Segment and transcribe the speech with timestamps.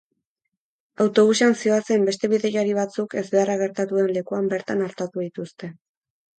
[1.03, 5.75] Autobusean zihoazen beste bidaiari batzuk ezbeharra gertatu den lekuan bertan artatu dituzte.